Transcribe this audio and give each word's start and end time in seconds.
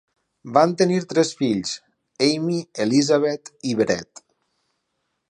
Van 0.53 0.71
tenir 0.81 0.97
tres 1.11 1.33
fills: 1.41 1.75
Amy, 2.29 2.57
Elizabeth 2.87 3.55
i 3.73 3.77
Brett. 3.83 4.25